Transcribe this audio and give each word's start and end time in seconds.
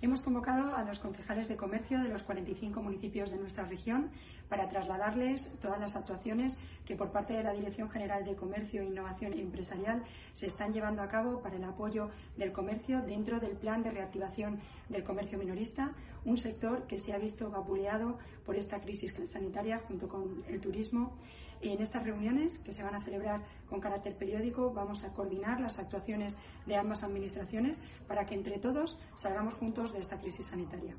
Hemos 0.00 0.20
convocado 0.20 0.76
a 0.76 0.84
los 0.84 1.00
concejales 1.00 1.48
de 1.48 1.56
comercio 1.56 2.00
de 2.00 2.08
los 2.08 2.22
45 2.22 2.80
municipios 2.80 3.32
de 3.32 3.36
nuestra 3.36 3.64
región 3.64 4.12
para 4.48 4.68
trasladarles 4.68 5.50
todas 5.60 5.80
las 5.80 5.96
actuaciones 5.96 6.56
que 6.86 6.94
por 6.94 7.10
parte 7.10 7.32
de 7.32 7.42
la 7.42 7.52
Dirección 7.52 7.90
General 7.90 8.24
de 8.24 8.36
Comercio, 8.36 8.84
Innovación 8.84 9.36
y 9.36 9.40
Empresarial 9.40 10.04
se 10.34 10.46
están 10.46 10.72
llevando 10.72 11.02
a 11.02 11.08
cabo 11.08 11.42
para 11.42 11.56
el 11.56 11.64
apoyo 11.64 12.10
del 12.36 12.52
comercio 12.52 13.02
dentro 13.02 13.40
del 13.40 13.56
plan 13.56 13.82
de 13.82 13.90
reactivación 13.90 14.60
del 14.88 15.02
comercio 15.02 15.36
minorista, 15.36 15.90
un 16.24 16.38
sector 16.38 16.86
que 16.86 17.00
se 17.00 17.12
ha 17.12 17.18
visto 17.18 17.50
vapuleado 17.50 18.18
por 18.46 18.54
esta 18.54 18.80
crisis 18.80 19.16
sanitaria 19.24 19.80
junto 19.88 20.08
con 20.08 20.44
el 20.46 20.60
turismo 20.60 21.18
en 21.60 21.82
estas 21.82 22.04
reuniones, 22.04 22.58
que 22.58 22.72
se 22.72 22.82
van 22.82 22.94
a 22.94 23.00
celebrar 23.00 23.40
con 23.68 23.80
carácter 23.80 24.16
periódico, 24.16 24.72
vamos 24.72 25.04
a 25.04 25.12
coordinar 25.12 25.60
las 25.60 25.78
actuaciones 25.78 26.36
de 26.66 26.76
ambas 26.76 27.02
administraciones 27.02 27.82
para 28.06 28.26
que 28.26 28.34
entre 28.34 28.58
todos 28.58 28.98
salgamos 29.16 29.54
juntos 29.54 29.92
de 29.92 30.00
esta 30.00 30.20
crisis 30.20 30.46
sanitaria. 30.46 30.94